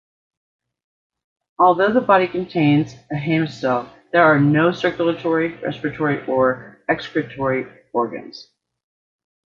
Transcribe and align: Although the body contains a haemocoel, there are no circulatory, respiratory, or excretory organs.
Although 1.59 1.93
the 1.93 2.01
body 2.01 2.27
contains 2.27 2.95
a 3.11 3.15
haemocoel, 3.17 3.87
there 4.11 4.23
are 4.23 4.39
no 4.39 4.71
circulatory, 4.71 5.53
respiratory, 5.57 6.25
or 6.25 6.79
excretory 6.89 7.67
organs. 7.93 8.49